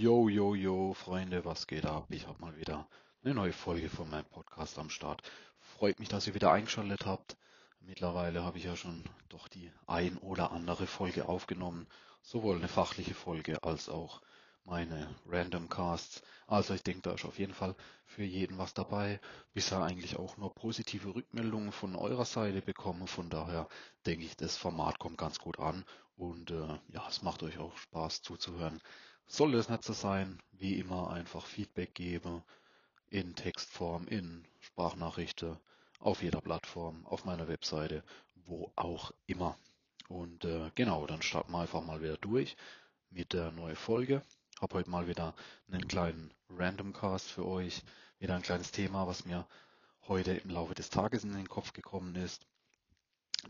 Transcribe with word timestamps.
Yo, 0.00 0.30
yo, 0.30 0.54
yo, 0.54 0.94
Freunde, 0.94 1.44
was 1.44 1.66
geht 1.66 1.84
ab? 1.84 2.06
Ich 2.08 2.26
habe 2.26 2.40
mal 2.40 2.56
wieder 2.56 2.88
eine 3.22 3.34
neue 3.34 3.52
Folge 3.52 3.90
von 3.90 4.08
meinem 4.08 4.24
Podcast 4.24 4.78
am 4.78 4.88
Start. 4.88 5.20
Freut 5.58 6.00
mich, 6.00 6.08
dass 6.08 6.26
ihr 6.26 6.32
wieder 6.32 6.50
eingeschaltet 6.50 7.04
habt. 7.04 7.36
Mittlerweile 7.80 8.42
habe 8.42 8.56
ich 8.56 8.64
ja 8.64 8.76
schon 8.76 9.04
doch 9.28 9.46
die 9.48 9.70
ein 9.86 10.16
oder 10.16 10.52
andere 10.52 10.86
Folge 10.86 11.28
aufgenommen. 11.28 11.86
Sowohl 12.22 12.56
eine 12.56 12.68
fachliche 12.68 13.12
Folge 13.12 13.62
als 13.62 13.90
auch 13.90 14.22
meine 14.64 15.14
Random 15.26 15.68
Casts. 15.68 16.22
Also 16.46 16.72
ich 16.72 16.82
denke, 16.82 17.02
da 17.02 17.12
ist 17.12 17.26
auf 17.26 17.38
jeden 17.38 17.52
Fall 17.52 17.76
für 18.06 18.24
jeden 18.24 18.56
was 18.56 18.72
dabei. 18.72 19.20
Bisher 19.52 19.82
eigentlich 19.82 20.16
auch 20.16 20.38
nur 20.38 20.54
positive 20.54 21.14
Rückmeldungen 21.14 21.72
von 21.72 21.94
eurer 21.94 22.24
Seite 22.24 22.62
bekommen. 22.62 23.06
Von 23.06 23.28
daher 23.28 23.68
denke 24.06 24.24
ich, 24.24 24.34
das 24.34 24.56
Format 24.56 24.98
kommt 24.98 25.18
ganz 25.18 25.38
gut 25.38 25.58
an. 25.58 25.84
Und 26.16 26.52
äh, 26.52 26.78
ja, 26.88 27.06
es 27.06 27.20
macht 27.20 27.42
euch 27.42 27.58
auch 27.58 27.76
Spaß 27.76 28.22
zuzuhören. 28.22 28.80
Soll 29.32 29.54
es 29.54 29.68
nicht 29.68 29.84
so 29.84 29.92
sein, 29.92 30.42
wie 30.50 30.80
immer 30.80 31.12
einfach 31.12 31.46
Feedback 31.46 31.94
geben 31.94 32.42
in 33.10 33.36
Textform, 33.36 34.08
in 34.08 34.44
Sprachnachrichten, 34.58 35.56
auf 36.00 36.20
jeder 36.20 36.40
Plattform, 36.40 37.06
auf 37.06 37.24
meiner 37.24 37.46
Webseite, 37.46 38.02
wo 38.34 38.72
auch 38.74 39.12
immer. 39.26 39.56
Und 40.08 40.44
äh, 40.44 40.72
genau, 40.74 41.06
dann 41.06 41.22
starten 41.22 41.52
wir 41.52 41.60
einfach 41.60 41.84
mal 41.84 42.02
wieder 42.02 42.16
durch 42.16 42.56
mit 43.10 43.32
der 43.32 43.52
neuen 43.52 43.76
Folge. 43.76 44.24
Habe 44.60 44.78
heute 44.78 44.90
mal 44.90 45.06
wieder 45.06 45.36
einen 45.68 45.86
kleinen 45.86 46.34
Randomcast 46.48 47.28
für 47.30 47.46
euch. 47.46 47.84
Wieder 48.18 48.34
ein 48.34 48.42
kleines 48.42 48.72
Thema, 48.72 49.06
was 49.06 49.26
mir 49.26 49.46
heute 50.08 50.32
im 50.32 50.50
Laufe 50.50 50.74
des 50.74 50.90
Tages 50.90 51.22
in 51.22 51.34
den 51.34 51.48
Kopf 51.48 51.72
gekommen 51.72 52.16
ist. 52.16 52.48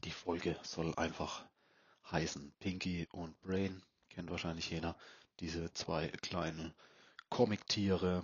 Die 0.04 0.10
Folge 0.10 0.60
soll 0.62 0.94
einfach 0.96 1.46
heißen 2.12 2.52
Pinky 2.60 3.08
und 3.12 3.40
Brain. 3.40 3.82
Kennt 4.10 4.30
wahrscheinlich 4.30 4.68
jeder 4.68 4.94
diese 5.40 5.72
zwei 5.72 6.08
kleinen 6.08 6.74
Comic-Tiere. 7.30 8.22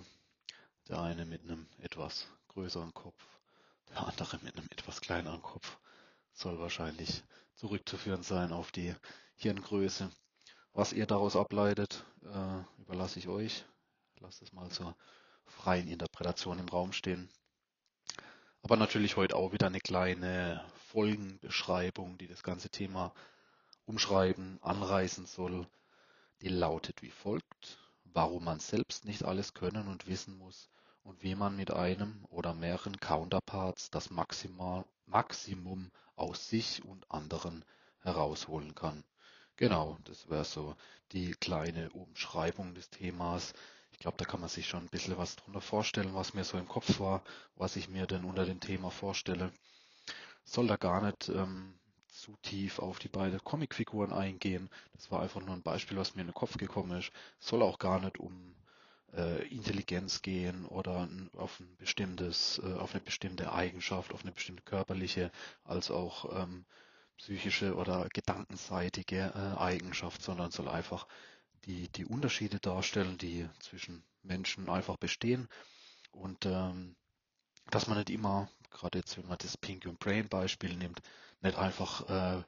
Der 0.87 1.01
eine 1.01 1.25
mit 1.25 1.43
einem 1.43 1.67
etwas 1.79 2.27
größeren 2.47 2.93
Kopf, 2.93 3.21
der 3.89 4.07
andere 4.07 4.39
mit 4.41 4.55
einem 4.55 4.67
etwas 4.71 5.01
kleineren 5.01 5.41
Kopf. 5.41 5.77
Soll 6.33 6.59
wahrscheinlich 6.59 7.23
zurückzuführen 7.55 8.23
sein 8.23 8.53
auf 8.53 8.71
die 8.71 8.95
Hirngröße. 9.35 10.09
Was 10.71 10.93
ihr 10.93 11.05
daraus 11.05 11.35
ableitet, 11.35 12.05
äh, 12.23 12.81
überlasse 12.81 13.19
ich 13.19 13.27
euch. 13.27 13.65
Lasst 14.19 14.41
es 14.41 14.53
mal 14.53 14.69
zur 14.69 14.95
freien 15.45 15.87
Interpretation 15.87 16.59
im 16.59 16.69
Raum 16.69 16.93
stehen. 16.93 17.29
Aber 18.61 18.77
natürlich 18.77 19.17
heute 19.17 19.35
auch 19.35 19.51
wieder 19.51 19.67
eine 19.67 19.79
kleine 19.79 20.63
Folgenbeschreibung, 20.87 22.17
die 22.17 22.27
das 22.27 22.43
ganze 22.43 22.69
Thema 22.69 23.13
umschreiben, 23.85 24.59
anreißen 24.61 25.25
soll. 25.25 25.67
Die 26.41 26.49
lautet 26.49 27.01
wie 27.01 27.11
folgt. 27.11 27.79
Warum 28.03 28.45
man 28.45 28.59
selbst 28.59 29.05
nicht 29.05 29.23
alles 29.23 29.53
können 29.53 29.87
und 29.87 30.07
wissen 30.07 30.37
muss 30.37 30.69
und 31.03 31.23
wie 31.23 31.35
man 31.35 31.55
mit 31.55 31.71
einem 31.71 32.25
oder 32.29 32.53
mehreren 32.53 32.99
Counterparts 32.99 33.89
das 33.91 34.09
Maximum 34.09 35.91
aus 36.15 36.49
sich 36.49 36.83
und 36.83 37.09
anderen 37.09 37.63
herausholen 38.01 38.75
kann. 38.75 39.03
Genau, 39.55 39.97
das 40.03 40.29
wäre 40.29 40.45
so 40.45 40.75
die 41.11 41.31
kleine 41.31 41.89
Umschreibung 41.91 42.75
des 42.75 42.89
Themas. 42.89 43.53
Ich 43.91 43.99
glaube, 43.99 44.17
da 44.17 44.25
kann 44.25 44.39
man 44.39 44.49
sich 44.49 44.67
schon 44.67 44.81
ein 44.81 44.89
bisschen 44.89 45.17
was 45.17 45.35
drunter 45.37 45.61
vorstellen, 45.61 46.13
was 46.13 46.33
mir 46.33 46.43
so 46.43 46.57
im 46.57 46.67
Kopf 46.67 46.99
war, 46.99 47.23
was 47.55 47.75
ich 47.75 47.89
mir 47.89 48.05
denn 48.05 48.23
unter 48.23 48.45
dem 48.45 48.59
Thema 48.59 48.91
vorstelle. 48.91 49.51
Soll 50.43 50.67
da 50.67 50.75
gar 50.75 51.01
nicht 51.01 51.29
ähm, 51.29 51.79
zu 52.17 52.35
tief 52.41 52.79
auf 52.79 52.99
die 52.99 53.09
beiden 53.09 53.43
Comicfiguren 53.43 54.11
eingehen. 54.11 54.69
Das 54.93 55.11
war 55.11 55.21
einfach 55.21 55.41
nur 55.41 55.55
ein 55.55 55.61
Beispiel, 55.61 55.97
was 55.97 56.15
mir 56.15 56.21
in 56.21 56.27
den 56.27 56.33
Kopf 56.33 56.57
gekommen 56.57 56.97
ist. 56.97 57.11
Soll 57.39 57.61
auch 57.61 57.77
gar 57.79 57.99
nicht 57.99 58.19
um 58.19 58.55
äh, 59.13 59.47
Intelligenz 59.47 60.21
gehen 60.21 60.65
oder 60.65 61.07
auf 61.35 61.59
ein 61.59 61.75
bestimmtes, 61.77 62.59
äh, 62.63 62.73
auf 62.73 62.93
eine 62.93 63.01
bestimmte 63.01 63.53
Eigenschaft, 63.53 64.13
auf 64.13 64.23
eine 64.23 64.31
bestimmte 64.31 64.63
körperliche, 64.63 65.31
als 65.63 65.91
auch 65.91 66.43
ähm, 66.43 66.65
psychische 67.17 67.75
oder 67.75 68.09
gedankenseitige 68.13 69.33
äh, 69.35 69.59
Eigenschaft, 69.59 70.21
sondern 70.21 70.51
soll 70.51 70.67
einfach 70.67 71.07
die, 71.65 71.89
die 71.89 72.05
Unterschiede 72.05 72.59
darstellen, 72.59 73.17
die 73.17 73.47
zwischen 73.59 74.03
Menschen 74.23 74.69
einfach 74.69 74.97
bestehen 74.97 75.47
und 76.11 76.45
ähm, 76.45 76.95
dass 77.69 77.87
man 77.87 77.97
nicht 77.97 78.09
immer, 78.09 78.49
gerade 78.77 78.99
jetzt 78.99 79.17
wenn 79.17 79.27
man 79.27 79.37
das 79.39 79.57
und 79.85 79.99
Brain 79.99 80.29
Beispiel 80.29 80.75
nimmt, 80.75 81.01
nicht 81.41 81.57
einfach 81.57 82.09
äh, 82.09 82.43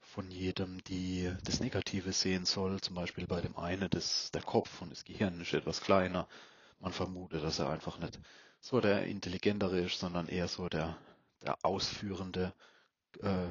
von 0.00 0.30
jedem 0.30 0.82
die 0.84 1.32
das 1.44 1.60
Negative 1.60 2.12
sehen 2.12 2.46
soll. 2.46 2.80
Zum 2.80 2.94
Beispiel 2.94 3.26
bei 3.26 3.40
dem 3.40 3.56
einen 3.56 3.90
das, 3.90 4.30
der 4.32 4.42
Kopf 4.42 4.80
und 4.82 4.90
das 4.90 5.04
Gehirn 5.04 5.40
ist 5.40 5.52
etwas 5.52 5.80
kleiner. 5.80 6.26
Man 6.80 6.92
vermutet, 6.92 7.42
dass 7.42 7.58
er 7.58 7.70
einfach 7.70 7.98
nicht 7.98 8.18
so 8.60 8.80
der 8.80 9.04
intelligentere 9.06 9.80
ist, 9.80 10.00
sondern 10.00 10.28
eher 10.28 10.48
so 10.48 10.68
der, 10.68 10.96
der 11.42 11.56
ausführende 11.62 12.52
äh, 13.22 13.48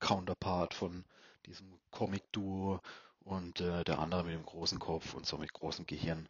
Counterpart 0.00 0.74
von 0.74 1.04
diesem 1.46 1.66
Comic-Duo 1.90 2.80
und 3.20 3.60
äh, 3.60 3.84
der 3.84 3.98
andere 3.98 4.24
mit 4.24 4.34
dem 4.34 4.46
großen 4.46 4.78
Kopf 4.78 5.14
und 5.14 5.26
so 5.26 5.38
mit 5.38 5.52
großem 5.52 5.86
Gehirn. 5.86 6.28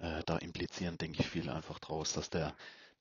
Äh, 0.00 0.22
da 0.26 0.36
implizieren, 0.38 0.98
denke 0.98 1.20
ich, 1.20 1.28
viele 1.28 1.54
einfach 1.54 1.78
draus, 1.78 2.12
dass 2.12 2.28
der 2.28 2.54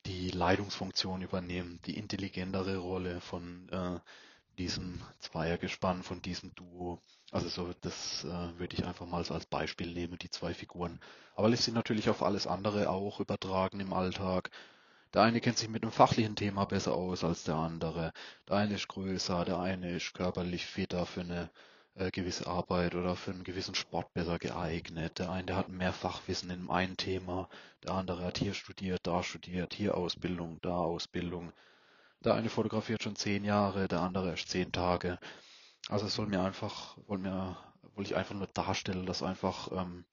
die 0.06 0.30
Leitungsfunktion 0.32 1.22
übernimmt, 1.22 1.86
die 1.88 1.98
intelligentere 1.98 2.78
Rolle 2.78 3.22
von 3.22 3.70
äh, 3.70 4.00
diesem 4.58 5.02
Zweiergespann, 5.20 6.04
von 6.04 6.22
diesem 6.22 6.54
Duo. 6.56 7.00
Also 7.32 7.50
so, 7.50 7.74
das 7.82 8.24
äh, 8.26 8.60
würde 8.60 8.76
ich 8.76 8.86
einfach 8.86 9.06
mal 9.08 9.24
so 9.26 9.34
als 9.34 9.46
Beispiel 9.46 9.94
nehmen, 9.94 10.18
die 10.20 10.30
zwei 10.30 10.54
Figuren. 10.54 11.00
Aber 11.36 11.50
lässt 11.50 11.64
sich 11.64 11.74
natürlich 11.74 12.10
auf 12.10 12.22
alles 12.22 12.48
andere 12.48 12.90
auch 12.90 13.20
übertragen 13.20 13.80
im 13.80 13.94
Alltag. 13.94 14.52
Der 15.14 15.22
eine 15.24 15.42
kennt 15.42 15.58
sich 15.58 15.70
mit 15.70 15.84
einem 15.84 15.92
fachlichen 15.92 16.36
Thema 16.36 16.66
besser 16.66 16.94
aus 16.94 17.24
als 17.24 17.44
der 17.44 17.56
andere. 17.56 18.14
Der 18.48 18.58
eine 18.58 18.76
ist 18.76 18.88
größer, 18.88 19.46
der 19.46 19.60
eine 19.60 19.96
ist 19.96 20.14
körperlich 20.14 20.66
fitter 20.66 21.06
für 21.06 21.22
eine 21.22 21.50
äh, 21.96 22.12
gewisse 22.12 22.48
Arbeit 22.48 22.96
oder 22.96 23.16
für 23.16 23.32
einen 23.32 23.44
gewissen 23.44 23.76
Sport 23.76 24.14
besser 24.14 24.40
geeignet. 24.40 25.20
Der 25.20 25.32
eine 25.32 25.46
der 25.46 25.56
hat 25.58 25.70
mehr 25.70 25.94
Fachwissen 25.94 26.50
in 26.50 26.70
einem 26.70 26.98
Thema, 26.98 27.50
der 27.84 27.92
andere 27.94 28.26
hat 28.26 28.38
hier 28.38 28.54
studiert, 28.54 29.02
da 29.04 29.24
studiert, 29.24 29.74
hier 29.74 29.96
Ausbildung, 29.96 30.60
da 30.62 30.76
Ausbildung. 30.76 31.54
Der 32.24 32.34
eine 32.36 32.50
fotografiert 32.50 33.04
schon 33.04 33.16
zehn 33.16 33.44
Jahre, 33.44 33.88
der 33.88 34.02
andere 34.02 34.30
erst 34.32 34.50
zehn 34.50 34.72
Tage. 34.72 35.20
Also 35.90 36.06
es 36.08 36.16
soll 36.16 36.28
mir 36.28 36.42
einfach, 36.42 36.98
wollte 37.08 37.24
mir, 37.24 37.58
wollte 37.96 38.12
ich 38.12 38.16
einfach 38.16 38.36
nur 38.36 38.48
darstellen, 38.48 39.06
dass 39.06 39.22
einfach 39.22 39.72
ähm, 39.72 40.06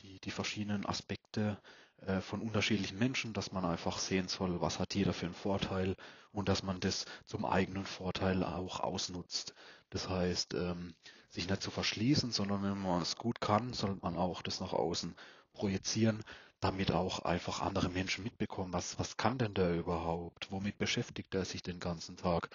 die, 0.00 0.18
die 0.20 0.30
verschiedenen 0.30 0.86
Aspekte 0.86 1.58
äh, 2.06 2.20
von 2.20 2.40
unterschiedlichen 2.40 2.98
Menschen, 2.98 3.32
dass 3.32 3.52
man 3.52 3.64
einfach 3.64 3.98
sehen 3.98 4.28
soll, 4.28 4.60
was 4.60 4.78
hat 4.78 4.94
jeder 4.94 5.12
für 5.12 5.26
einen 5.26 5.34
Vorteil 5.34 5.96
und 6.32 6.48
dass 6.48 6.62
man 6.62 6.80
das 6.80 7.04
zum 7.26 7.44
eigenen 7.44 7.84
Vorteil 7.84 8.42
auch 8.42 8.80
ausnutzt. 8.80 9.54
Das 9.92 10.08
heißt, 10.08 10.54
ähm, 10.54 10.94
sich 11.28 11.48
nicht 11.48 11.62
zu 11.62 11.70
verschließen, 11.70 12.32
sondern 12.32 12.62
wenn 12.62 12.80
man 12.80 13.02
es 13.02 13.16
gut 13.16 13.40
kann, 13.42 13.74
soll 13.74 13.98
man 14.00 14.16
auch 14.16 14.40
das 14.40 14.60
nach 14.60 14.72
außen 14.72 15.14
projizieren, 15.52 16.22
damit 16.60 16.92
auch 16.92 17.20
einfach 17.20 17.60
andere 17.60 17.90
Menschen 17.90 18.24
mitbekommen, 18.24 18.72
was, 18.72 18.98
was 18.98 19.18
kann 19.18 19.36
denn 19.36 19.52
der 19.52 19.76
überhaupt? 19.76 20.50
Womit 20.50 20.78
beschäftigt 20.78 21.34
er 21.34 21.44
sich 21.44 21.62
den 21.62 21.78
ganzen 21.78 22.16
Tag? 22.16 22.48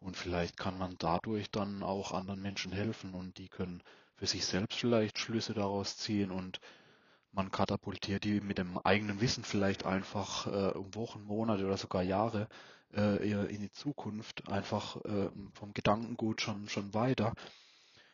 Und 0.00 0.16
vielleicht 0.16 0.56
kann 0.56 0.78
man 0.78 0.96
dadurch 0.98 1.50
dann 1.50 1.82
auch 1.82 2.12
anderen 2.12 2.40
Menschen 2.40 2.72
helfen 2.72 3.12
und 3.12 3.36
die 3.36 3.48
können 3.48 3.82
für 4.16 4.26
sich 4.26 4.46
selbst 4.46 4.78
vielleicht 4.78 5.18
Schlüsse 5.18 5.52
daraus 5.52 5.98
ziehen 5.98 6.30
und 6.30 6.58
man 7.32 7.50
katapultiert 7.50 8.24
die 8.24 8.40
mit 8.40 8.56
dem 8.56 8.78
eigenen 8.78 9.20
Wissen 9.20 9.44
vielleicht 9.44 9.84
einfach 9.84 10.46
äh, 10.46 10.78
um 10.78 10.94
Wochen, 10.94 11.22
Monate 11.22 11.66
oder 11.66 11.76
sogar 11.76 12.02
Jahre 12.02 12.48
äh, 12.94 13.30
in 13.30 13.60
die 13.60 13.70
Zukunft 13.70 14.48
einfach 14.48 14.96
äh, 15.04 15.30
vom 15.54 15.72
Gedankengut 15.72 16.40
schon, 16.40 16.68
schon 16.68 16.94
weiter. 16.94 17.34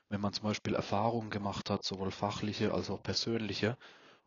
Wenn 0.09 0.21
man 0.21 0.33
zum 0.33 0.45
Beispiel 0.45 0.75
Erfahrungen 0.75 1.31
gemacht 1.31 1.71
hat, 1.71 1.85
sowohl 1.85 2.11
fachliche 2.11 2.73
als 2.73 2.91
auch 2.91 3.03
persönliche, 3.03 3.77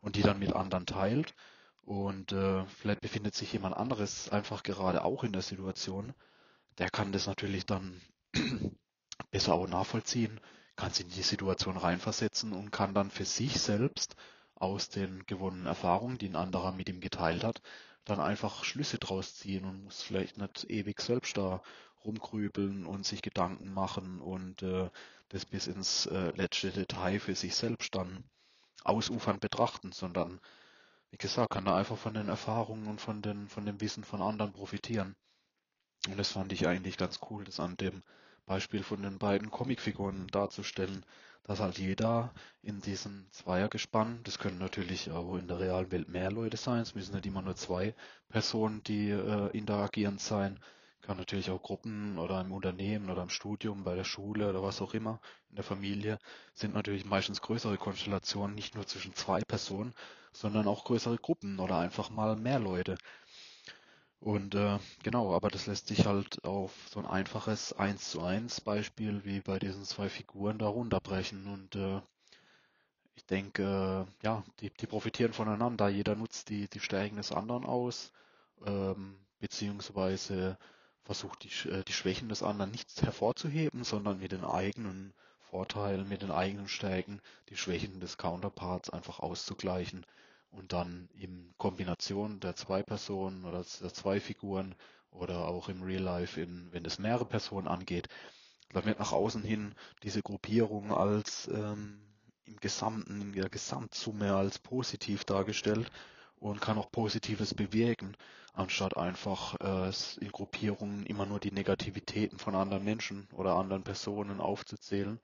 und 0.00 0.16
die 0.16 0.22
dann 0.22 0.38
mit 0.38 0.52
anderen 0.52 0.86
teilt. 0.86 1.34
Und 1.82 2.32
äh, 2.32 2.64
vielleicht 2.66 3.00
befindet 3.00 3.34
sich 3.34 3.52
jemand 3.52 3.76
anderes 3.76 4.28
einfach 4.28 4.62
gerade 4.62 5.04
auch 5.04 5.24
in 5.24 5.32
der 5.32 5.42
Situation. 5.42 6.12
Der 6.78 6.90
kann 6.90 7.12
das 7.12 7.26
natürlich 7.26 7.66
dann 7.66 8.00
besser 9.30 9.54
auch 9.54 9.66
nachvollziehen, 9.66 10.40
kann 10.76 10.92
sich 10.92 11.06
in 11.06 11.12
die 11.12 11.22
Situation 11.22 11.76
reinversetzen 11.76 12.52
und 12.52 12.70
kann 12.70 12.94
dann 12.94 13.10
für 13.10 13.24
sich 13.24 13.58
selbst 13.58 14.16
aus 14.54 14.90
den 14.90 15.24
gewonnenen 15.26 15.66
Erfahrungen, 15.66 16.18
die 16.18 16.28
ein 16.28 16.36
anderer 16.36 16.72
mit 16.72 16.88
ihm 16.88 17.00
geteilt 17.00 17.42
hat, 17.42 17.62
dann 18.08 18.20
einfach 18.20 18.64
Schlüsse 18.64 18.98
draus 18.98 19.34
ziehen 19.36 19.64
und 19.64 19.84
muss 19.84 20.02
vielleicht 20.02 20.38
nicht 20.38 20.64
ewig 20.70 21.00
selbst 21.00 21.36
da 21.36 21.62
rumgrübeln 22.04 22.86
und 22.86 23.04
sich 23.04 23.22
Gedanken 23.22 23.72
machen 23.72 24.20
und 24.20 24.62
äh, 24.62 24.90
das 25.28 25.44
bis 25.44 25.66
ins 25.66 26.06
äh, 26.06 26.30
letzte 26.36 26.70
Detail 26.70 27.20
für 27.20 27.34
sich 27.34 27.54
selbst 27.54 27.94
dann 27.94 28.24
ausufern 28.84 29.40
betrachten, 29.40 29.92
sondern 29.92 30.40
wie 31.10 31.16
gesagt, 31.16 31.50
kann 31.50 31.66
er 31.66 31.76
einfach 31.76 31.98
von 31.98 32.14
den 32.14 32.28
Erfahrungen 32.28 32.86
und 32.86 33.00
von, 33.00 33.22
den, 33.22 33.48
von 33.48 33.64
dem 33.64 33.80
Wissen 33.80 34.04
von 34.04 34.22
anderen 34.22 34.52
profitieren. 34.52 35.16
Und 36.06 36.18
das 36.18 36.32
fand 36.32 36.52
ich 36.52 36.66
eigentlich 36.66 36.96
ganz 36.96 37.20
cool, 37.30 37.44
das 37.44 37.60
an 37.60 37.76
dem 37.76 38.02
Beispiel 38.46 38.82
von 38.82 39.02
den 39.02 39.18
beiden 39.18 39.50
Comicfiguren 39.50 40.26
darzustellen, 40.28 41.04
dass 41.48 41.60
halt 41.60 41.78
jeder 41.78 42.32
in 42.62 42.80
diesem 42.80 43.26
Zweiergespann, 43.32 44.20
das 44.24 44.38
können 44.38 44.58
natürlich 44.58 45.10
auch 45.10 45.36
in 45.36 45.48
der 45.48 45.58
realen 45.60 45.90
Welt 45.90 46.08
mehr 46.08 46.30
Leute 46.30 46.58
sein, 46.58 46.82
es 46.82 46.94
müssen 46.94 47.14
nicht 47.14 47.26
immer 47.26 47.42
nur 47.42 47.56
zwei 47.56 47.94
Personen, 48.28 48.82
die 48.84 49.10
äh, 49.10 49.48
interagierend 49.56 50.20
sein, 50.20 50.60
kann 51.02 51.16
natürlich 51.16 51.50
auch 51.50 51.62
Gruppen 51.62 52.18
oder 52.18 52.40
im 52.42 52.52
Unternehmen 52.52 53.10
oder 53.10 53.22
im 53.22 53.30
Studium, 53.30 53.82
bei 53.84 53.94
der 53.96 54.04
Schule 54.04 54.50
oder 54.50 54.62
was 54.62 54.82
auch 54.82 54.94
immer, 54.94 55.20
in 55.50 55.56
der 55.56 55.64
Familie, 55.64 56.18
sind 56.54 56.74
natürlich 56.74 57.04
meistens 57.06 57.40
größere 57.40 57.78
Konstellationen, 57.78 58.54
nicht 58.54 58.74
nur 58.74 58.86
zwischen 58.86 59.14
zwei 59.14 59.40
Personen, 59.40 59.94
sondern 60.32 60.68
auch 60.68 60.84
größere 60.84 61.16
Gruppen 61.16 61.58
oder 61.60 61.78
einfach 61.78 62.10
mal 62.10 62.36
mehr 62.36 62.58
Leute. 62.58 62.98
Und 64.20 64.54
äh, 64.54 64.78
genau, 65.02 65.34
aber 65.34 65.48
das 65.48 65.66
lässt 65.66 65.88
sich 65.88 66.06
halt 66.06 66.44
auf 66.44 66.72
so 66.90 66.98
ein 67.00 67.06
einfaches 67.06 67.72
1 67.72 68.10
zu 68.10 68.22
1 68.22 68.60
Beispiel 68.60 69.24
wie 69.24 69.40
bei 69.40 69.58
diesen 69.58 69.84
zwei 69.84 70.08
Figuren 70.08 70.58
da 70.58 70.66
runterbrechen. 70.66 71.46
Und 71.46 71.76
äh, 71.76 72.00
ich 73.14 73.24
denke, 73.26 74.06
äh, 74.22 74.26
ja, 74.26 74.44
die, 74.60 74.70
die 74.70 74.86
profitieren 74.86 75.32
voneinander. 75.32 75.88
Jeder 75.88 76.16
nutzt 76.16 76.48
die, 76.48 76.68
die 76.68 76.80
Stärken 76.80 77.16
des 77.16 77.32
anderen 77.32 77.64
aus, 77.64 78.12
ähm, 78.66 79.18
beziehungsweise 79.40 80.58
versucht 81.04 81.44
die, 81.44 81.68
äh, 81.68 81.84
die 81.84 81.92
Schwächen 81.92 82.28
des 82.28 82.42
anderen 82.42 82.72
nicht 82.72 83.00
hervorzuheben, 83.02 83.84
sondern 83.84 84.18
mit 84.18 84.32
den 84.32 84.44
eigenen 84.44 85.14
Vorteilen, 85.40 86.08
mit 86.08 86.22
den 86.22 86.30
eigenen 86.30 86.68
Stärken 86.68 87.20
die 87.48 87.56
Schwächen 87.56 88.00
des 88.00 88.18
Counterparts 88.18 88.90
einfach 88.90 89.20
auszugleichen 89.20 90.04
und 90.50 90.72
dann 90.72 91.08
in 91.14 91.54
Kombination 91.58 92.40
der 92.40 92.56
zwei 92.56 92.82
Personen 92.82 93.44
oder 93.44 93.64
der 93.80 93.92
zwei 93.94 94.20
Figuren 94.20 94.74
oder 95.10 95.48
auch 95.48 95.68
im 95.68 95.82
Real 95.82 96.02
Life, 96.02 96.40
in, 96.40 96.68
wenn 96.72 96.84
es 96.84 96.98
mehrere 96.98 97.24
Personen 97.26 97.68
angeht, 97.68 98.08
dann 98.72 98.84
wird 98.84 98.98
nach 98.98 99.12
außen 99.12 99.42
hin 99.42 99.74
diese 100.02 100.22
Gruppierung 100.22 100.92
als 100.92 101.48
ähm, 101.48 102.00
im 102.44 102.56
Gesamten, 102.60 103.20
in 103.20 103.32
der 103.32 103.48
Gesamtsumme 103.50 104.34
als 104.34 104.58
positiv 104.58 105.24
dargestellt 105.24 105.90
und 106.36 106.60
kann 106.60 106.78
auch 106.78 106.90
Positives 106.90 107.54
bewirken, 107.54 108.16
anstatt 108.52 108.96
einfach 108.96 109.56
äh, 109.60 109.92
in 110.20 110.32
Gruppierungen 110.32 111.04
immer 111.06 111.26
nur 111.26 111.40
die 111.40 111.52
Negativitäten 111.52 112.38
von 112.38 112.54
anderen 112.54 112.84
Menschen 112.84 113.28
oder 113.32 113.54
anderen 113.56 113.82
Personen 113.84 114.40
aufzuzählen. 114.40 115.20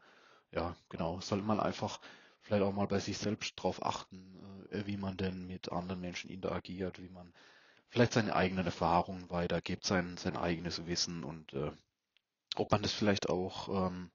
Ja, 0.52 0.76
genau, 0.88 1.20
soll 1.20 1.42
man 1.42 1.60
einfach 1.60 2.00
vielleicht 2.40 2.62
auch 2.62 2.72
mal 2.72 2.86
bei 2.86 2.98
sich 2.98 3.18
selbst 3.18 3.54
drauf 3.56 3.84
achten, 3.84 4.36
äh, 4.36 4.53
wie 4.86 4.96
man 4.96 5.16
denn 5.16 5.46
mit 5.46 5.72
anderen 5.72 6.00
Menschen 6.00 6.30
interagiert, 6.30 7.00
wie 7.02 7.08
man 7.08 7.32
vielleicht 7.88 8.12
seine 8.12 8.34
eigenen 8.34 8.66
Erfahrungen 8.66 9.30
weitergibt, 9.30 9.84
sein, 9.84 10.16
sein 10.16 10.36
eigenes 10.36 10.86
Wissen 10.86 11.24
und 11.24 11.52
äh, 11.54 11.70
ob 12.56 12.70
man 12.70 12.82
das 12.82 12.92
vielleicht 12.92 13.28
auch 13.28 13.88
ähm, 13.88 14.10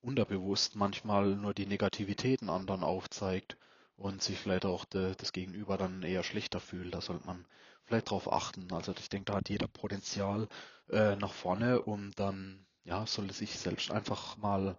unterbewusst 0.00 0.76
manchmal 0.76 1.36
nur 1.36 1.54
die 1.54 1.66
Negativitäten 1.66 2.50
anderen 2.50 2.82
aufzeigt 2.84 3.56
und 3.96 4.22
sich 4.22 4.38
vielleicht 4.38 4.66
auch 4.66 4.84
de, 4.84 5.14
das 5.16 5.32
Gegenüber 5.32 5.76
dann 5.78 6.02
eher 6.02 6.22
schlechter 6.22 6.60
fühlt. 6.60 6.94
Da 6.94 7.00
sollte 7.00 7.26
man 7.26 7.46
vielleicht 7.84 8.10
drauf 8.10 8.32
achten. 8.32 8.72
Also 8.72 8.92
ich 8.98 9.08
denke, 9.08 9.32
da 9.32 9.38
hat 9.38 9.48
jeder 9.48 9.68
Potenzial 9.68 10.48
äh, 10.90 11.16
nach 11.16 11.32
vorne 11.32 11.82
und 11.82 12.18
dann 12.18 12.66
ja, 12.84 13.06
sollte 13.06 13.32
sich 13.32 13.58
selbst 13.58 13.90
einfach 13.90 14.36
mal 14.36 14.76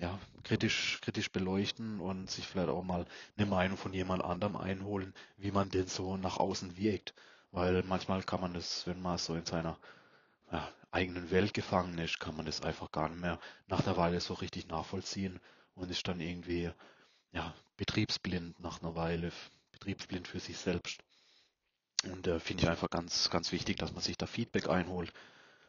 ja, 0.00 0.18
kritisch, 0.44 0.98
kritisch 1.02 1.30
beleuchten 1.30 2.00
und 2.00 2.30
sich 2.30 2.46
vielleicht 2.46 2.70
auch 2.70 2.82
mal 2.82 3.06
eine 3.36 3.46
Meinung 3.46 3.76
von 3.76 3.92
jemand 3.92 4.24
anderem 4.24 4.56
einholen, 4.56 5.14
wie 5.36 5.52
man 5.52 5.68
denn 5.70 5.86
so 5.86 6.16
nach 6.16 6.38
außen 6.38 6.76
wirkt. 6.76 7.14
Weil 7.52 7.82
manchmal 7.82 8.22
kann 8.22 8.40
man 8.40 8.54
das, 8.54 8.86
wenn 8.86 9.02
man 9.02 9.18
so 9.18 9.34
in 9.34 9.44
seiner 9.44 9.78
ja, 10.50 10.68
eigenen 10.90 11.30
Welt 11.30 11.52
gefangen 11.52 11.98
ist, 11.98 12.18
kann 12.18 12.36
man 12.36 12.46
das 12.46 12.62
einfach 12.62 12.90
gar 12.92 13.08
nicht 13.08 13.20
mehr 13.20 13.38
nach 13.66 13.82
der 13.82 13.96
Weile 13.96 14.20
so 14.20 14.34
richtig 14.34 14.68
nachvollziehen 14.68 15.38
und 15.74 15.90
ist 15.90 16.08
dann 16.08 16.20
irgendwie 16.20 16.70
ja, 17.32 17.54
betriebsblind 17.76 18.58
nach 18.60 18.82
einer 18.82 18.94
Weile, 18.94 19.32
betriebsblind 19.72 20.28
für 20.28 20.40
sich 20.40 20.56
selbst. 20.56 21.00
Und 22.04 22.26
äh, 22.26 22.40
finde 22.40 22.62
ich 22.62 22.70
einfach 22.70 22.88
ganz, 22.88 23.28
ganz 23.28 23.52
wichtig, 23.52 23.78
dass 23.78 23.92
man 23.92 24.02
sich 24.02 24.16
da 24.16 24.26
Feedback 24.26 24.68
einholt. 24.68 25.12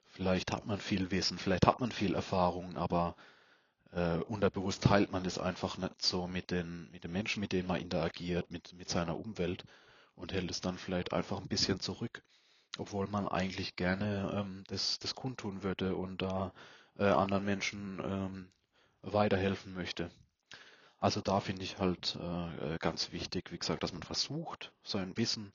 Vielleicht 0.08 0.52
hat 0.52 0.66
man 0.66 0.80
viel 0.80 1.12
Wissen, 1.12 1.38
vielleicht 1.38 1.68
hat 1.68 1.82
man 1.82 1.92
viel 1.92 2.16
Erfahrung, 2.16 2.78
aber 2.78 3.16
äh, 3.92 4.18
unterbewusst 4.18 4.84
teilt 4.84 5.12
man 5.12 5.24
das 5.24 5.38
einfach 5.38 5.78
nicht 5.78 6.02
so 6.02 6.28
mit 6.28 6.52
den, 6.52 6.90
mit 6.92 7.04
den 7.04 7.12
Menschen, 7.12 7.42
mit 7.42 7.52
denen 7.52 7.68
man 7.68 7.82
interagiert, 7.82 8.52
mit, 8.52 8.74
mit 8.74 8.90
seiner 8.90 9.18
Umwelt 9.18 9.64
und 10.16 10.34
hält 10.34 10.52
es 10.52 10.62
dann 10.62 10.78
vielleicht 10.78 11.14
einfach 11.14 11.40
ein 11.40 11.48
bisschen 11.48 11.80
zurück, 11.80 12.24
obwohl 12.78 13.08
man 13.08 13.28
eigentlich 13.28 13.76
gerne 13.76 14.32
ähm, 14.34 14.64
das, 14.68 15.00
das 15.00 15.16
kundtun 15.16 15.64
würde 15.64 15.96
und 15.96 16.22
da 16.22 16.54
äh, 16.98 17.06
anderen 17.06 17.46
Menschen 17.46 18.00
ähm, 18.04 18.52
weiterhelfen 19.02 19.74
möchte. 19.74 20.12
Also 21.00 21.20
da 21.20 21.40
finde 21.40 21.64
ich 21.64 21.80
halt 21.80 22.18
äh, 22.22 22.78
ganz 22.78 23.12
wichtig, 23.12 23.52
wie 23.52 23.58
gesagt, 23.58 23.82
dass 23.84 23.92
man 23.92 24.04
versucht, 24.04 24.72
sein 24.84 25.18
Wissen, 25.18 25.52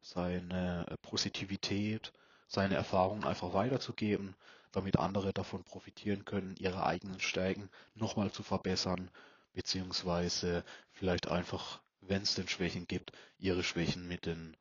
seine 0.00 0.86
äh, 0.88 0.96
Positivität, 1.02 2.12
seine 2.46 2.74
Erfahrungen 2.76 3.24
einfach 3.24 3.52
weiterzugeben 3.52 4.34
damit 4.76 4.98
andere 4.98 5.32
davon 5.32 5.64
profitieren 5.64 6.26
können, 6.26 6.54
ihre 6.58 6.84
eigenen 6.84 7.18
Stärken 7.18 7.70
nochmal 7.94 8.30
zu 8.30 8.42
verbessern, 8.42 9.10
beziehungsweise 9.54 10.64
vielleicht 10.92 11.28
einfach, 11.28 11.80
wenn 12.02 12.20
es 12.20 12.34
denn 12.34 12.46
Schwächen 12.46 12.86
gibt, 12.86 13.12
ihre 13.38 13.62
Schwächen 13.62 14.06
mit 14.06 14.26
den 14.26 14.54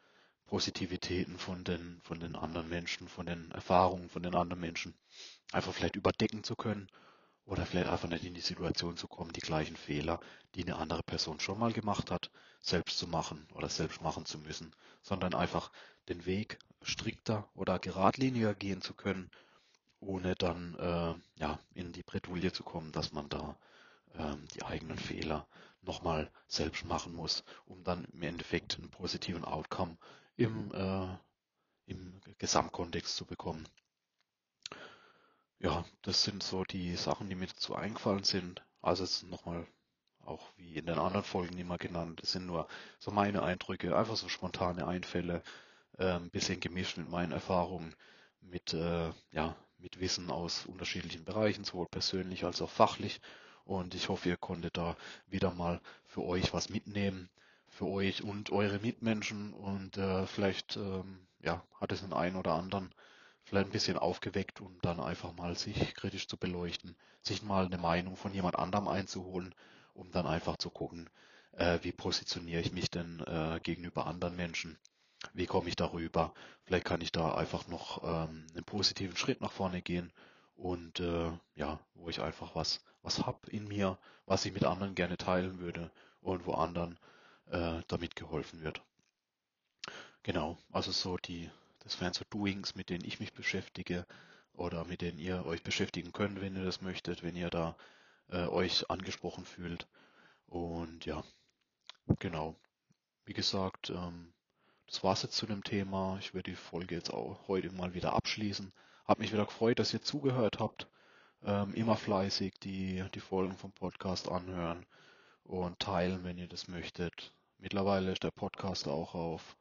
Positivitäten 0.46 1.38
von 1.38 1.66
den, 1.66 2.00
von 2.02 2.22
den 2.22 2.38
anderen 2.38 2.70
Menschen, 2.70 3.10
von 3.10 3.26
den 3.26 3.52
Erfahrungen 3.52 4.08
von 4.08 4.24
den 4.24 4.36
anderen 4.36 4.62
Menschen 4.62 4.94
einfach 5.52 5.74
vielleicht 5.74 5.98
überdecken 5.98 6.46
zu 6.46 6.56
können 6.56 6.88
oder 7.46 7.66
vielleicht 7.66 7.90
einfach 7.90 8.08
nicht 8.08 8.24
in 8.24 8.36
die 8.36 8.42
Situation 8.42 8.96
zu 8.96 9.10
kommen, 9.10 9.34
die 9.34 9.42
gleichen 9.42 9.76
Fehler, 9.76 10.22
die 10.56 10.64
eine 10.64 10.78
andere 10.78 11.04
Person 11.04 11.42
schon 11.42 11.60
mal 11.60 11.74
gemacht 11.74 12.10
hat, 12.10 12.32
selbst 12.62 12.98
zu 12.98 13.08
machen 13.08 13.46
oder 13.54 13.68
selbst 13.68 14.02
machen 14.02 14.26
zu 14.26 14.38
müssen, 14.38 14.74
sondern 15.02 15.34
einfach 15.34 15.72
den 16.08 16.26
Weg 16.26 16.58
strikter 16.86 17.50
oder 17.54 17.80
geradliniger 17.80 18.54
gehen 18.54 18.82
zu 18.82 18.94
können 18.94 19.30
ohne 20.06 20.36
dann 20.36 20.76
äh, 20.76 21.42
ja, 21.42 21.60
in 21.74 21.92
die 21.92 22.04
Bredouille 22.04 22.52
zu 22.52 22.64
kommen, 22.64 22.92
dass 22.92 23.12
man 23.12 23.30
da 23.30 23.58
ähm, 24.14 24.48
die 24.54 24.64
eigenen 24.64 24.98
Fehler 24.98 25.48
nochmal 25.82 26.32
selbst 26.48 26.86
machen 26.86 27.14
muss, 27.14 27.44
um 27.66 27.84
dann 27.84 28.06
im 28.06 28.24
Endeffekt 28.24 28.78
einen 28.78 28.90
positiven 28.90 29.46
Outcome 29.46 29.98
im, 30.36 30.74
äh, 30.74 31.18
im 31.86 32.22
Gesamtkontext 32.38 33.16
zu 33.16 33.26
bekommen. 33.26 33.68
Ja, 35.60 35.86
das 36.02 36.24
sind 36.24 36.44
so 36.44 36.64
die 36.64 36.96
Sachen, 36.96 37.30
die 37.30 37.36
mir 37.36 37.48
dazu 37.48 37.76
eingefallen 37.76 38.24
sind. 38.24 38.64
Also 38.82 39.04
ist 39.04 39.24
nochmal 39.24 39.66
auch 40.20 40.50
wie 40.58 40.76
in 40.76 40.88
den 40.88 40.98
anderen 40.98 41.24
Folgen 41.24 41.58
immer 41.58 41.78
genannt, 41.78 42.22
das 42.24 42.32
sind 42.32 42.48
nur 42.48 42.68
so 42.98 43.12
meine 43.12 43.44
Eindrücke, 43.44 43.96
einfach 43.96 44.16
so 44.16 44.28
spontane 44.28 44.88
Einfälle, 44.88 45.44
ein 46.04 46.30
bisschen 46.30 46.60
gemischt 46.60 46.98
mit 46.98 47.10
meinen 47.10 47.32
Erfahrungen, 47.32 47.96
mit 48.42 48.74
äh, 48.74 49.12
ja, 49.32 49.56
mit 49.78 50.00
Wissen 50.00 50.32
aus 50.32 50.66
unterschiedlichen 50.66 51.26
Bereichen, 51.26 51.64
sowohl 51.64 51.88
persönlich 51.88 52.44
als 52.44 52.62
auch 52.62 52.70
fachlich. 52.70 53.22
Und 53.66 53.96
ich 53.96 54.10
hoffe, 54.10 54.30
ihr 54.30 54.38
konntet 54.38 54.78
da 54.78 54.96
wieder 55.28 55.52
mal 55.52 55.82
für 56.06 56.24
euch 56.24 56.54
was 56.54 56.70
mitnehmen, 56.70 57.30
für 57.68 57.86
euch 57.86 58.24
und 58.24 58.52
eure 58.52 58.80
Mitmenschen. 58.80 59.54
Und 59.54 59.98
äh, 59.98 60.26
vielleicht 60.28 60.78
ähm, 60.78 61.28
ja, 61.42 61.64
hat 61.80 61.92
es 61.92 62.02
den 62.02 62.14
einen 62.14 62.36
oder 62.36 62.54
anderen 62.54 62.94
vielleicht 63.44 63.68
ein 63.68 63.72
bisschen 63.72 63.98
aufgeweckt, 63.98 64.60
um 64.62 64.76
dann 64.82 65.00
einfach 65.00 65.34
mal 65.34 65.56
sich 65.56 65.94
kritisch 65.94 66.28
zu 66.28 66.38
beleuchten, 66.38 66.96
sich 67.22 67.44
mal 67.44 67.66
eine 67.66 67.78
Meinung 67.78 68.16
von 68.16 68.34
jemand 68.34 68.58
anderem 68.58 68.88
einzuholen, 68.88 69.54
um 69.94 70.12
dann 70.12 70.26
einfach 70.26 70.58
zu 70.58 70.72
gucken, 70.72 71.10
äh, 71.52 71.80
wie 71.84 71.92
positioniere 71.92 72.62
ich 72.62 72.72
mich 72.72 72.90
denn 72.90 73.20
äh, 73.20 73.60
gegenüber 73.62 74.08
anderen 74.08 74.36
Menschen 74.36 74.78
wie 75.34 75.46
komme 75.46 75.70
ich 75.70 75.76
darüber? 75.76 76.34
Vielleicht 76.64 76.86
kann 76.86 77.02
ich 77.02 77.12
da 77.12 77.36
einfach 77.36 77.68
noch 77.68 78.04
ähm, 78.04 78.46
einen 78.54 78.64
positiven 78.66 79.18
Schritt 79.18 79.42
nach 79.42 79.52
vorne 79.52 79.82
gehen 79.82 80.12
und 80.56 81.00
äh, 81.00 81.32
ja, 81.56 81.80
wo 81.94 82.10
ich 82.10 82.22
einfach 82.22 82.56
was, 82.56 82.84
was 83.02 83.26
hab 83.26 83.48
in 83.50 83.68
mir, 83.68 83.98
was 84.26 84.46
ich 84.46 84.54
mit 84.54 84.64
anderen 84.64 84.96
gerne 84.96 85.18
teilen 85.18 85.60
würde 85.60 85.92
und 86.22 86.46
wo 86.46 86.54
anderen 86.54 86.98
äh, 87.52 87.82
damit 87.88 88.16
geholfen 88.16 88.62
wird. 88.62 88.82
Genau, 90.24 90.58
also 90.72 90.92
so 90.92 91.18
die, 91.18 91.50
das 91.80 92.02
wären 92.02 92.14
so 92.14 92.26
Doings, 92.30 92.76
mit 92.76 92.90
denen 92.90 93.06
ich 93.06 93.20
mich 93.20 93.34
beschäftige 93.34 94.06
oder 94.54 94.86
mit 94.86 95.02
denen 95.02 95.20
ihr 95.20 95.46
euch 95.46 95.62
beschäftigen 95.62 96.14
könnt, 96.14 96.42
wenn 96.42 96.56
ihr 96.56 96.64
das 96.64 96.82
möchtet, 96.82 97.22
wenn 97.22 97.36
ihr 97.36 97.50
da 97.50 97.76
äh, 98.30 98.48
euch 98.48 98.90
angesprochen 98.90 99.46
fühlt. 99.46 99.88
Und 100.48 101.06
ja, 101.06 101.24
genau. 102.20 102.56
Wie 103.26 103.34
gesagt, 103.34 103.90
ähm, 103.90 104.34
das 104.88 105.04
war's 105.04 105.24
jetzt 105.24 105.36
zu 105.36 105.46
dem 105.46 105.64
Thema. 105.64 106.18
Ich 106.20 106.34
werde 106.34 106.52
die 106.52 106.58
Folge 106.58 106.96
jetzt 106.96 107.14
auch 107.14 107.48
heute 107.48 107.72
mal 107.72 107.94
wieder 107.94 108.14
abschließen. 108.14 108.72
Hab 109.06 109.20
mich 109.20 109.32
wieder 109.34 109.46
gefreut, 109.46 109.80
dass 109.80 109.94
ihr 109.94 110.02
zugehört 110.02 110.60
habt. 110.60 110.88
Ähm, 111.44 111.74
immer 111.74 111.96
fleißig 111.96 112.56
die, 112.60 113.04
die 113.14 113.20
Folgen 113.20 113.56
vom 113.56 113.72
Podcast 113.72 114.30
anhören 114.30 114.86
und 115.44 115.80
teilen, 115.80 116.24
wenn 116.24 116.38
ihr 116.38 116.48
das 116.48 116.68
möchtet. 116.68 117.34
Mittlerweile 117.58 118.12
ist 118.12 118.24
der 118.24 118.32
Podcast 118.32 118.88
auch 118.88 119.16
auf 119.16 119.56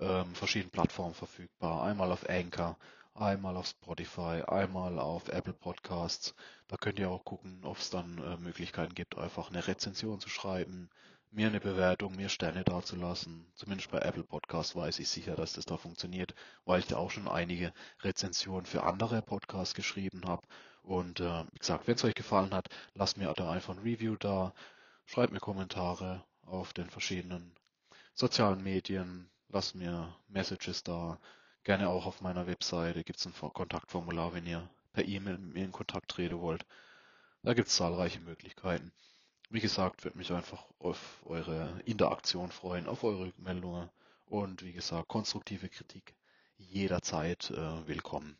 ähm, 0.00 0.34
verschiedenen 0.34 0.70
Plattformen 0.70 1.14
verfügbar. 1.14 1.82
Einmal 1.82 2.12
auf 2.12 2.28
Anchor, 2.28 2.78
einmal 3.14 3.56
auf 3.56 3.66
Spotify, 3.66 4.42
einmal 4.46 4.98
auf 4.98 5.28
Apple 5.28 5.52
Podcasts. 5.52 6.34
Da 6.68 6.76
könnt 6.76 6.98
ihr 6.98 7.10
auch 7.10 7.24
gucken, 7.24 7.60
ob 7.64 7.78
es 7.78 7.90
dann 7.90 8.18
äh, 8.18 8.36
Möglichkeiten 8.36 8.94
gibt, 8.94 9.18
einfach 9.18 9.50
eine 9.50 9.66
Rezension 9.66 10.20
zu 10.20 10.28
schreiben, 10.28 10.90
mir 11.30 11.48
eine 11.48 11.60
Bewertung, 11.60 12.16
mir 12.16 12.28
Sterne 12.28 12.64
dazulassen. 12.64 13.46
Zumindest 13.54 13.90
bei 13.90 13.98
Apple 13.98 14.24
Podcasts 14.24 14.74
weiß 14.74 14.98
ich 14.98 15.08
sicher, 15.08 15.36
dass 15.36 15.52
das 15.52 15.66
da 15.66 15.76
funktioniert, 15.76 16.34
weil 16.64 16.80
ich 16.80 16.86
da 16.86 16.96
auch 16.96 17.10
schon 17.10 17.28
einige 17.28 17.72
Rezensionen 18.00 18.66
für 18.66 18.82
andere 18.82 19.22
Podcasts 19.22 19.74
geschrieben 19.74 20.22
habe. 20.26 20.46
Und 20.82 21.20
äh, 21.20 21.44
wie 21.52 21.58
gesagt, 21.58 21.86
wenn 21.86 21.96
es 21.96 22.04
euch 22.04 22.14
gefallen 22.14 22.54
hat, 22.54 22.68
lasst 22.94 23.16
mir 23.16 23.32
da 23.34 23.50
einfach 23.50 23.74
ein 23.74 23.82
Review 23.82 24.16
da, 24.16 24.54
schreibt 25.06 25.32
mir 25.32 25.40
Kommentare 25.40 26.24
auf 26.42 26.72
den 26.72 26.88
verschiedenen 26.88 27.54
sozialen 28.14 28.62
Medien, 28.62 29.30
lasst 29.48 29.74
mir 29.74 30.16
Messages 30.28 30.82
da. 30.82 31.18
Gerne 31.64 31.88
auch 31.88 32.06
auf 32.06 32.20
meiner 32.22 32.46
Webseite 32.46 33.04
gibt 33.04 33.18
es 33.18 33.26
ein 33.26 33.34
Kontaktformular, 33.34 34.32
wenn 34.32 34.46
ihr 34.46 34.68
per 34.92 35.04
E-Mail 35.04 35.38
mit 35.38 35.54
mir 35.54 35.64
in 35.64 35.72
Kontakt 35.72 36.10
treten 36.10 36.40
wollt. 36.40 36.64
Da 37.42 37.54
gibt 37.54 37.68
es 37.68 37.76
zahlreiche 37.76 38.20
Möglichkeiten. 38.20 38.92
Wie 39.50 39.60
gesagt, 39.60 40.04
würde 40.04 40.18
mich 40.18 40.30
einfach 40.30 40.66
auf 40.78 41.22
eure 41.24 41.80
Interaktion 41.86 42.52
freuen, 42.52 42.86
auf 42.86 43.02
eure 43.02 43.28
Rückmeldungen 43.28 43.88
und 44.26 44.62
wie 44.62 44.74
gesagt, 44.74 45.08
konstruktive 45.08 45.70
Kritik 45.70 46.14
jederzeit 46.58 47.50
äh, 47.52 47.86
willkommen. 47.88 48.36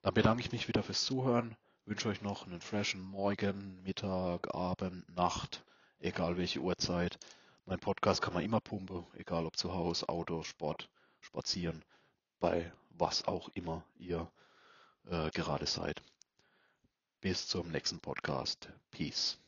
Dann 0.00 0.14
bedanke 0.14 0.40
ich 0.40 0.52
mich 0.52 0.68
wieder 0.68 0.82
fürs 0.82 1.04
Zuhören, 1.04 1.54
wünsche 1.84 2.08
euch 2.08 2.22
noch 2.22 2.46
einen 2.46 2.62
freshen 2.62 3.02
Morgen, 3.02 3.82
Mittag, 3.82 4.54
Abend, 4.54 5.06
Nacht, 5.14 5.62
egal 5.98 6.38
welche 6.38 6.60
Uhrzeit. 6.60 7.18
Mein 7.66 7.78
Podcast 7.78 8.22
kann 8.22 8.32
man 8.32 8.42
immer 8.42 8.60
pumpen, 8.60 9.04
egal 9.18 9.44
ob 9.44 9.58
zu 9.58 9.74
Hause, 9.74 10.08
Auto, 10.08 10.42
Sport, 10.44 10.88
Spazieren, 11.20 11.84
bei 12.40 12.72
was 12.88 13.28
auch 13.28 13.50
immer 13.52 13.84
ihr 13.98 14.30
äh, 15.10 15.28
gerade 15.32 15.66
seid. 15.66 16.00
Bis 17.20 17.46
zum 17.46 17.70
nächsten 17.70 18.00
Podcast. 18.00 18.70
Peace. 18.90 19.38